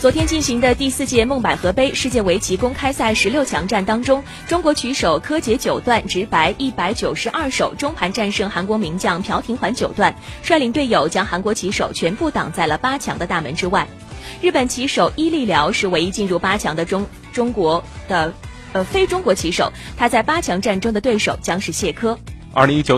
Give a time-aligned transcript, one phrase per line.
[0.00, 13.88] 昨天进行的第四届梦百合杯世界围棋公开赛十六强战当中中国棋手柯洁九段直白一百九十二手中盘战胜韩国名将朴廷桓九段率领队友将韩国棋手全部挡在了八强的大门之外。
[14.40, 18.32] 日本棋手伊利辽是唯一进入八强的中中国的
[18.72, 22.16] 呃非中国棋手他在八强战中的对手将是谢柯。
[22.54, 22.96] 二零一九